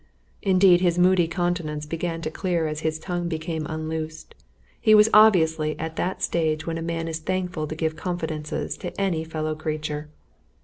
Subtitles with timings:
[0.41, 4.33] Indeed, his moody countenance began to clear as his tongue became unloosed;
[4.79, 8.99] he was obviously at that stage when a man is thankful to give confidences to
[8.99, 10.09] any fellow creature.